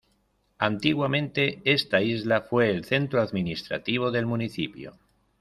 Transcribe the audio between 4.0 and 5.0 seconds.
del municipio.